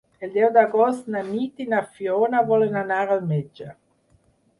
[0.25, 3.69] El deu d'agost na Nit i na Fiona volen anar al metge.